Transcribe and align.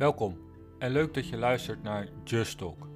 Welkom 0.00 0.50
en 0.78 0.90
leuk 0.90 1.14
dat 1.14 1.28
je 1.28 1.36
luistert 1.36 1.82
naar 1.82 2.08
Just 2.24 2.58
Talk, 2.58 2.88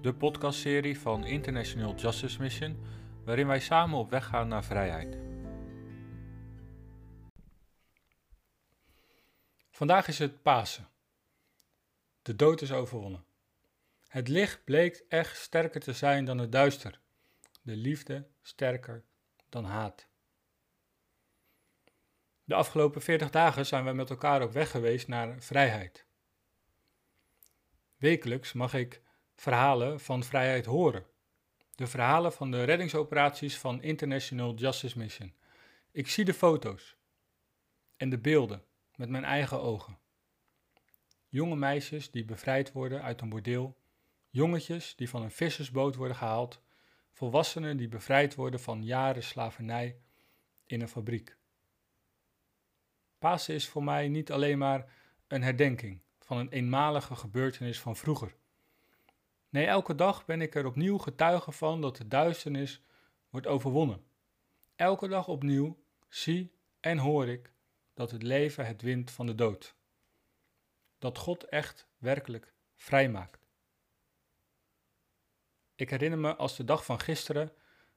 de 0.00 0.14
podcastserie 0.14 0.98
van 0.98 1.24
International 1.24 1.94
Justice 1.94 2.40
Mission, 2.40 2.86
waarin 3.24 3.46
wij 3.46 3.60
samen 3.60 3.98
op 3.98 4.10
weg 4.10 4.26
gaan 4.26 4.48
naar 4.48 4.64
vrijheid. 4.64 5.18
Vandaag 9.70 10.08
is 10.08 10.18
het 10.18 10.42
Pasen. 10.42 10.88
De 12.22 12.36
dood 12.36 12.60
is 12.60 12.72
overwonnen. 12.72 13.24
Het 14.06 14.28
licht 14.28 14.64
bleek 14.64 15.04
echt 15.08 15.36
sterker 15.36 15.80
te 15.80 15.92
zijn 15.92 16.24
dan 16.24 16.38
het 16.38 16.52
duister. 16.52 17.00
De 17.62 17.76
liefde 17.76 18.28
sterker 18.42 19.04
dan 19.48 19.64
haat. 19.64 20.08
De 22.44 22.54
afgelopen 22.54 23.02
40 23.02 23.30
dagen 23.30 23.66
zijn 23.66 23.84
we 23.84 23.92
met 23.92 24.10
elkaar 24.10 24.42
op 24.42 24.52
weg 24.52 24.70
geweest 24.70 25.08
naar 25.08 25.42
vrijheid. 25.42 26.06
Wekelijks 27.96 28.52
mag 28.52 28.74
ik 28.74 29.02
verhalen 29.34 30.00
van 30.00 30.24
vrijheid 30.24 30.66
horen. 30.66 31.06
De 31.74 31.86
verhalen 31.86 32.32
van 32.32 32.50
de 32.50 32.64
reddingsoperaties 32.64 33.58
van 33.58 33.82
International 33.82 34.54
Justice 34.54 34.98
Mission. 34.98 35.34
Ik 35.90 36.08
zie 36.08 36.24
de 36.24 36.34
foto's 36.34 36.96
en 37.96 38.10
de 38.10 38.18
beelden 38.18 38.64
met 38.94 39.08
mijn 39.08 39.24
eigen 39.24 39.60
ogen. 39.60 39.98
Jonge 41.28 41.56
meisjes 41.56 42.10
die 42.10 42.24
bevrijd 42.24 42.72
worden 42.72 43.02
uit 43.02 43.20
een 43.20 43.28
bordeel, 43.28 43.76
jongetjes 44.30 44.96
die 44.96 45.08
van 45.08 45.22
een 45.22 45.30
vissersboot 45.30 45.94
worden 45.94 46.16
gehaald, 46.16 46.62
volwassenen 47.12 47.76
die 47.76 47.88
bevrijd 47.88 48.34
worden 48.34 48.60
van 48.60 48.84
jaren 48.84 49.22
slavernij 49.22 50.00
in 50.66 50.80
een 50.80 50.88
fabriek. 50.88 51.36
Pasen 53.18 53.54
is 53.54 53.68
voor 53.68 53.84
mij 53.84 54.08
niet 54.08 54.32
alleen 54.32 54.58
maar 54.58 54.92
een 55.28 55.42
herdenking 55.42 56.04
van 56.26 56.36
een 56.38 56.48
eenmalige 56.48 57.14
gebeurtenis 57.16 57.80
van 57.80 57.96
vroeger. 57.96 58.36
Nee, 59.48 59.66
elke 59.66 59.94
dag 59.94 60.24
ben 60.24 60.40
ik 60.40 60.54
er 60.54 60.66
opnieuw 60.66 60.98
getuige 60.98 61.52
van 61.52 61.80
dat 61.80 61.96
de 61.96 62.08
duisternis 62.08 62.82
wordt 63.30 63.46
overwonnen. 63.46 64.04
Elke 64.76 65.08
dag 65.08 65.28
opnieuw 65.28 65.78
zie 66.08 66.52
en 66.80 66.98
hoor 66.98 67.28
ik 67.28 67.52
dat 67.94 68.10
het 68.10 68.22
leven 68.22 68.66
het 68.66 68.82
wint 68.82 69.10
van 69.10 69.26
de 69.26 69.34
dood. 69.34 69.74
Dat 70.98 71.18
God 71.18 71.44
echt 71.44 71.88
werkelijk 71.98 72.54
vrijmaakt. 72.74 73.46
Ik 75.74 75.90
herinner 75.90 76.18
me 76.18 76.36
als 76.36 76.56
de 76.56 76.64
dag 76.64 76.84
van 76.84 77.00
gisteren 77.00 77.52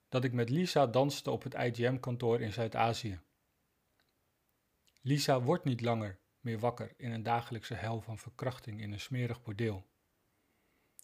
dat 0.09 0.23
ik 0.23 0.33
met 0.33 0.49
Lisa 0.49 0.87
danste 0.87 1.31
op 1.31 1.43
het 1.43 1.53
IGM-kantoor 1.53 2.41
in 2.41 2.53
Zuid-Azië. 2.53 3.19
Lisa 5.01 5.41
wordt 5.41 5.63
niet 5.63 5.81
langer 5.81 6.19
meer 6.39 6.59
wakker 6.59 6.93
in 6.97 7.11
een 7.11 7.23
dagelijkse 7.23 7.73
hel 7.73 8.01
van 8.01 8.17
verkrachting 8.17 8.81
in 8.81 8.91
een 8.91 8.99
smerig 8.99 9.41
bordeel. 9.41 9.87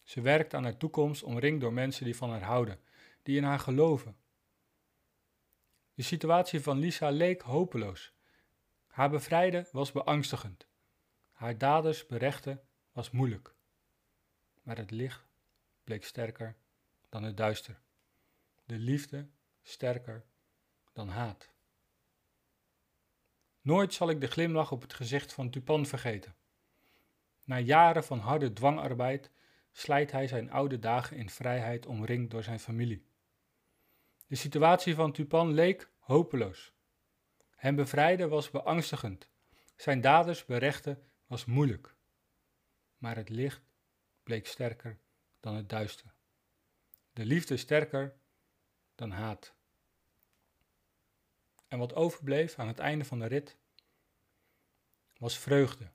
Ze 0.03 0.21
werkt 0.21 0.53
aan 0.53 0.63
haar 0.63 0.77
toekomst 0.77 1.23
omringd 1.23 1.61
door 1.61 1.73
mensen 1.73 2.05
die 2.05 2.15
van 2.15 2.29
haar 2.29 2.43
houden, 2.43 2.79
die 3.23 3.37
in 3.37 3.43
haar 3.43 3.59
geloven. 3.59 4.17
De 5.93 6.03
situatie 6.03 6.61
van 6.61 6.77
Lisa 6.77 7.09
leek 7.09 7.41
hopeloos. 7.41 8.13
Haar 8.87 9.09
bevrijden 9.09 9.67
was 9.71 9.91
beangstigend. 9.91 10.67
Haar 11.31 11.57
daders 11.57 12.05
berechten 12.05 12.61
was 12.91 13.11
moeilijk. 13.11 13.55
Maar 14.61 14.77
het 14.77 14.91
licht 14.91 15.27
bleek 15.83 16.03
sterker 16.03 16.55
dan 17.09 17.23
het 17.23 17.37
duister. 17.37 17.81
De 18.65 18.77
liefde 18.77 19.29
sterker 19.61 20.25
dan 20.93 21.09
haat. 21.09 21.54
Nooit 23.65 23.93
zal 23.93 24.09
ik 24.09 24.21
de 24.21 24.27
glimlach 24.27 24.71
op 24.71 24.81
het 24.81 24.93
gezicht 24.93 25.33
van 25.33 25.49
Tupan 25.49 25.85
vergeten. 25.85 26.35
Na 27.43 27.59
jaren 27.59 28.03
van 28.03 28.19
harde 28.19 28.53
dwangarbeid 28.53 29.31
slijt 29.71 30.11
hij 30.11 30.27
zijn 30.27 30.51
oude 30.51 30.79
dagen 30.79 31.17
in 31.17 31.29
vrijheid 31.29 31.85
omringd 31.85 32.31
door 32.31 32.43
zijn 32.43 32.59
familie. 32.59 33.05
De 34.27 34.35
situatie 34.35 34.95
van 34.95 35.11
Tupan 35.11 35.53
leek 35.53 35.89
hopeloos. 35.97 36.73
Hem 37.55 37.75
bevrijden 37.75 38.29
was 38.29 38.51
beangstigend. 38.51 39.29
Zijn 39.75 40.01
daders 40.01 40.45
berechten 40.45 41.03
was 41.27 41.45
moeilijk. 41.45 41.95
Maar 42.97 43.15
het 43.15 43.29
licht 43.29 43.61
bleek 44.23 44.47
sterker 44.47 44.99
dan 45.39 45.55
het 45.55 45.69
duister. 45.69 46.13
De 47.13 47.25
liefde 47.25 47.57
sterker 47.57 48.15
dan 48.95 49.11
haat. 49.11 49.54
En 51.75 51.81
wat 51.81 51.95
overbleef 51.95 52.59
aan 52.59 52.67
het 52.67 52.79
einde 52.79 53.05
van 53.05 53.19
de 53.19 53.25
rit 53.25 53.57
was 55.17 55.37
vreugde. 55.37 55.91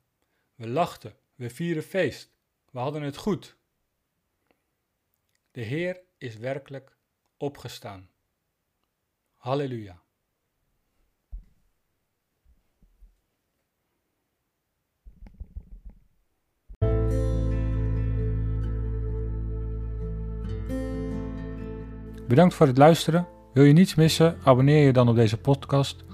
We 0.54 0.68
lachten, 0.68 1.16
we 1.34 1.50
vieren 1.50 1.82
feest, 1.82 2.30
we 2.70 2.78
hadden 2.78 3.02
het 3.02 3.16
goed. 3.16 3.56
De 5.50 5.60
Heer 5.60 6.00
is 6.18 6.36
werkelijk 6.36 6.96
opgestaan. 7.36 8.10
Halleluja. 9.36 10.02
Bedankt 22.28 22.54
voor 22.54 22.66
het 22.66 22.78
luisteren. 22.78 23.39
Wil 23.52 23.64
je 23.64 23.72
niets 23.72 23.94
missen? 23.94 24.36
Abonneer 24.42 24.84
je 24.84 24.92
dan 24.92 25.08
op 25.08 25.16
deze 25.16 25.36
podcast. 25.36 26.04